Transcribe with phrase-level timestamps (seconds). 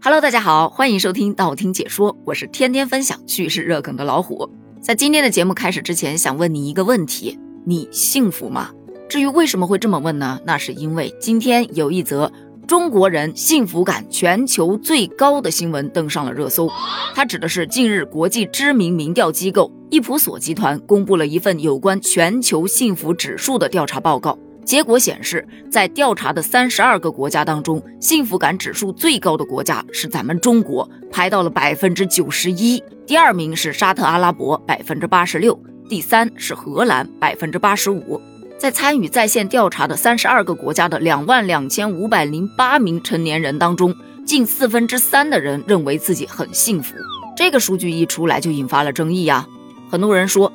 [0.00, 4.48] Hello，大家好，欢迎收听道听解说，我是天天分享趣事热梗的老虎。
[4.80, 8.70] 在今天的节目开始之前，想问你一个问题：你幸福吗？
[9.08, 10.38] 至于为什么会这么问呢？
[10.46, 12.30] 那是因为今天有一则
[12.68, 16.70] 中国人幸福感全球最高的新闻登上了热搜。
[17.16, 24.38] 它指的是近日国际知名民调机构易普索集团公布了一份有关全球幸福指数的调查报告。
[24.68, 32.82] 结果显示，在调查的三十二个国家当中，幸福感指数最高的国家是咱们中国，排到了百分之九十一。
[33.06, 35.54] 第二名是沙特阿拉伯，百分之八十六；
[35.88, 38.20] 第三是荷兰，百分之八十五。
[38.58, 43.94] 在参与在线调查的三十二个国家的两万两千五百零八名成年人当中，
[44.26, 46.94] 近四分之三的人认为自己很幸福。
[47.34, 49.46] 这个数据一出来就引发了争议呀，
[49.90, 50.52] 很多人说。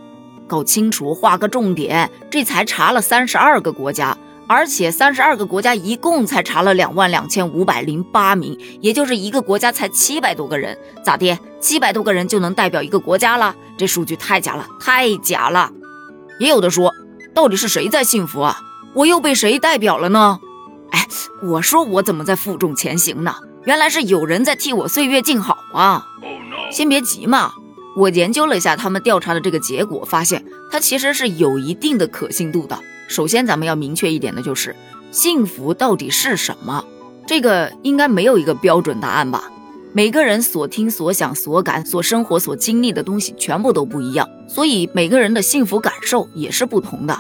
[0.54, 2.12] 搞清楚，画个重点。
[2.30, 10.78] 这才查了三十二个国家，而且三十二个国家一共才查了两万两千五百零八名，也就是一个国家才七百多个人。
[11.04, 11.36] 咋的？
[11.60, 13.56] 七百多个人就能代表一个国家了？
[13.80, 15.72] 这数据太假了，太假了！
[16.38, 16.94] 也有的说，
[17.34, 18.62] 到底是谁在幸福啊？
[18.94, 20.38] 我又被谁代表了呢？
[20.92, 21.08] 哎，
[21.42, 23.34] 我说我怎么在负重前行呢？
[23.64, 26.06] 原来是有人在替我岁月静好啊！
[26.72, 27.54] 先别急嘛。
[27.96, 32.80] 我研究了一下他们调查的这个结果，发现它其实是有一定的可信度的。
[33.08, 34.76] 首先，咱们要明确一点的就是，
[35.12, 36.84] 幸福到底是什么？
[37.28, 39.52] 这个应该没有一个标准答案吧？
[39.92, 47.16] 每个人所听、所想、所感、所生活、所经历的东西全部都不一样，所以每个人的幸福感受也是不同的。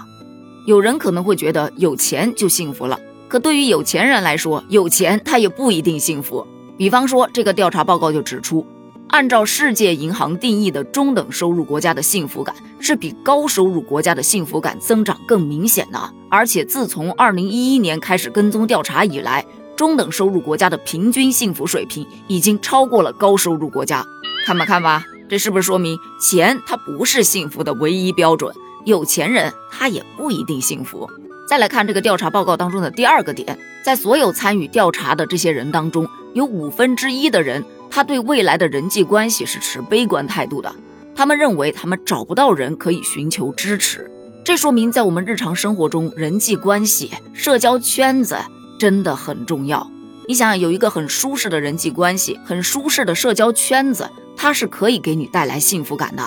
[0.65, 6.47] 有人可能会觉得有钱就幸福了，可对于有钱人来说，有钱他也不一定幸福。
[6.75, 8.65] 比方说，这个调查报告就指出。
[9.09, 19.45] 按照世界银行定义的中等收入国家的幸福感是比高收入国家的幸福感增长更明显的，而且自从二零一一年开始跟踪调查以来，
[19.75, 24.03] 中等收入国家的平均幸福水平已经超过了高收入国家。
[24.47, 28.51] 看吧看吧，这是不是说明钱它不是幸福的唯一标准？
[28.85, 31.07] 有钱人他也不一定幸福。
[31.47, 37.63] 再来看这个调查报告当中的第二个点，在所有参与调查的这些人当中，有五分之一的人。
[37.95, 40.75] 他对未来的人际关系是持悲观态度的，
[41.13, 44.09] 他们认为他们找不到人可以寻求支持，
[44.43, 48.35] 这说明在我们日常生活中，人际关系、社交圈子
[48.79, 49.87] 真的很重要。
[50.27, 56.23] 你想想有一个很舒适的人际关系，很舒适的社交圈子，它是可以给你带来幸福感的。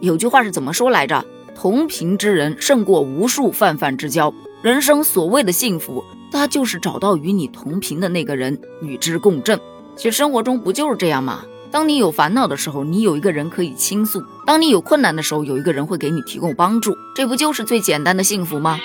[0.00, 1.24] 有句话是怎么说来着？
[1.54, 4.34] 同频之人胜过无数泛泛之交。
[4.60, 9.58] 人生所谓的幸福，它就是找到与你同频的那个人，与之共振。
[9.98, 11.42] 其实生活中不就是这样吗？
[11.72, 16.96] 当你有烦恼的时候，你有一个人可以倾诉；当你有困难的时候，有一个人会给你提供帮助。
[17.16, 18.78] 这不就是最简单的幸福吗？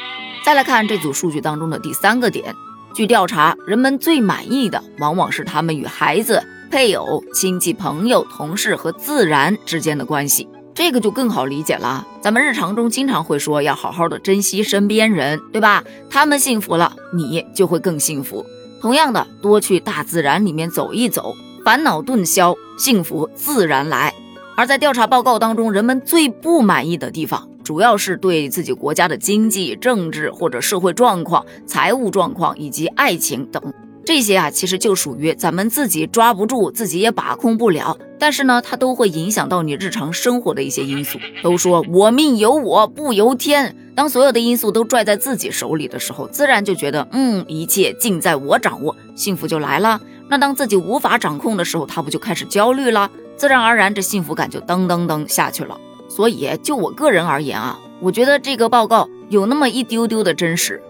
[0.43, 2.55] 再来看这组数据当中的第三个点，
[2.95, 10.49] 据调查，人们最满意的往往是他们与孩子、配偶、亲戚、朋友、同事和自然之间的关系。
[10.73, 12.07] 这个就更好理解了。
[12.21, 15.83] 咱们日常中经常会说要好好的珍惜身边人，对吧？
[16.09, 18.43] 他们幸福了，你就会更幸福。
[18.83, 21.33] 同样的，多去大自然里面走一走，
[21.63, 24.13] 烦恼顿消，幸福自然来。
[24.57, 33.73] 而在调查报告当中，人们最不满意的地方，主要是对自己国家的经济、政治或者社会状况、财务状况以及爱情等
[34.05, 37.97] 这些啊，其实就属于咱们自己抓不住，自己也把控不了。
[38.19, 41.17] 但是呢，它都会影响到你日常生活的一些因素。
[41.41, 43.77] 都说我命由我不由天。
[43.95, 50.01] 当所有的因素都拽在自己手里的时候，自然就觉得，嗯，一切尽在我掌握，幸福就来了。
[50.29, 53.09] 那当自己无法掌控的时候，他不就开始焦虑了？
[53.35, 55.77] 自然而然，这幸福感就噔噔噔下去了。
[56.09, 60.81] 所以，就我个人而言啊，我觉得这个报告有那么一丢丢的真实。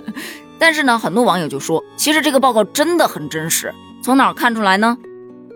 [0.58, 3.72] 但是呢，很多网友就说，其实这个报告真的很真实。
[4.02, 4.98] 从哪儿看出来呢？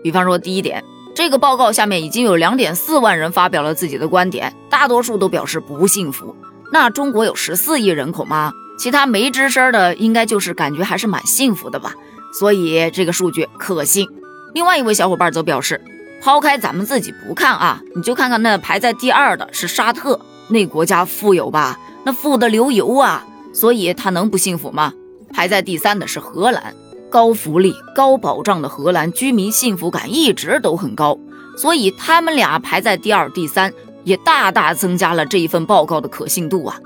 [0.03, 0.83] 比方说，第一点，
[1.13, 6.35] 这个报告下面已经有两点四万人发表了自己的观点，大多数都表示不幸福。
[6.75, 8.51] 那中国有十四亿人口吗？
[8.77, 11.93] 其他没吱声的，应该就是感觉还是蛮幸福的吧。
[12.33, 14.09] 所以这个数据可信。
[14.53, 15.81] 另外一位小伙伴则表示，
[16.21, 20.19] 抛开咱们自己不看啊，你就看看那排在第二的是沙特，
[20.49, 21.79] 那国家富有吧？
[22.03, 24.91] 那富得流油啊，所以他能不幸福吗？
[25.31, 26.75] 排在第三的是荷兰，
[27.09, 31.17] 高福利、高保障的荷兰居民幸福感一直都很高，
[31.55, 33.71] 所以他们俩排在第二、第三。
[34.05, 36.79] 也大大增加了这一份报告的可信度啊！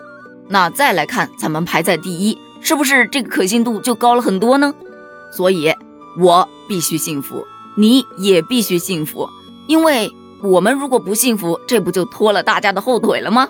[0.47, 4.73] 那再来看咱们排在第一，是不是这个可信度就高了很多呢？
[5.31, 5.71] 所以，
[6.17, 7.45] 我必须幸福，
[7.75, 9.29] 你也必须幸福，
[9.67, 10.11] 因为
[10.41, 13.49] 我们如果不幸福，这不就拖了大家的后腿了吗？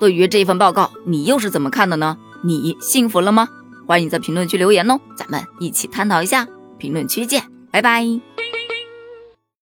[0.00, 2.16] 对于这份报告，你又是怎么看的呢？
[2.42, 3.48] 你幸福了吗？
[3.86, 6.48] 欢迎在评论区留言哦，咱们一起探讨一下。
[6.78, 8.31] 评论区见，拜拜。